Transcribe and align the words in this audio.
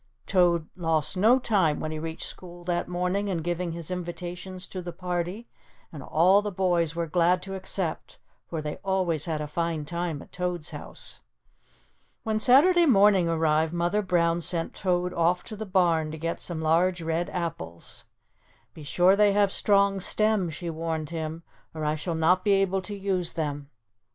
Toad 0.25 0.67
lost 0.75 1.15
no 1.15 1.37
time 1.37 1.79
when 1.79 1.91
he 1.91 1.99
reached 1.99 2.25
school 2.25 2.63
that 2.63 2.87
morning 2.87 3.27
in 3.27 3.43
giving 3.43 3.73
his 3.73 3.91
invitations 3.91 4.65
to 4.65 4.81
the 4.81 4.91
party 4.91 5.47
and 5.93 6.01
all 6.01 6.41
the 6.41 6.51
boys 6.51 6.95
were 6.95 7.05
glad 7.05 7.43
to 7.43 7.53
accept, 7.53 8.17
for 8.47 8.63
they 8.63 8.77
always 8.77 9.25
had 9.25 9.41
a 9.41 9.47
fine 9.47 9.85
time 9.85 10.19
at 10.23 10.31
Toad's 10.31 10.71
house. 10.71 11.21
When 12.23 12.39
Saturday 12.39 12.87
morning 12.87 13.29
arrived, 13.29 13.73
Mother 13.73 14.01
Brown 14.01 14.41
sent 14.41 14.73
Toad 14.73 15.13
off 15.13 15.43
to 15.43 15.55
the 15.55 15.67
barn 15.67 16.09
to 16.09 16.17
get 16.17 16.41
some 16.41 16.61
large 16.63 17.03
red 17.03 17.29
apples. 17.29 18.05
"Be 18.73 18.81
sure 18.81 19.15
they 19.15 19.33
have 19.33 19.51
strong 19.51 19.99
stems," 19.99 20.55
she 20.55 20.71
warned 20.71 21.11
him, 21.11 21.43
"or 21.75 21.85
I 21.85 21.93
shall 21.93 22.15
not 22.15 22.43
be 22.43 22.53
able 22.53 22.81
to 22.81 22.95
use 22.95 23.33
them." 23.33 23.69